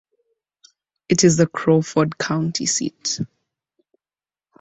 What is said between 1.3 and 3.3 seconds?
the Crawford County seat.